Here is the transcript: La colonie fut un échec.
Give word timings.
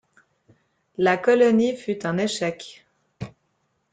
La 0.97 1.15
colonie 1.15 1.75
fut 1.77 2.07
un 2.07 2.17
échec. 2.17 2.87